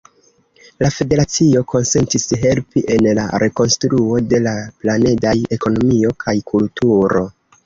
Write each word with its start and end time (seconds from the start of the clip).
La 0.83 0.87
federacio 0.93 1.61
konsentis 1.73 2.25
helpi 2.45 2.83
en 2.95 3.05
la 3.19 3.27
rekonstruo 3.45 4.19
de 4.33 4.41
la 4.47 4.55
planedaj 4.81 5.35
ekonomio 5.59 6.17
kaj 6.27 6.37
kulturo. 6.51 7.25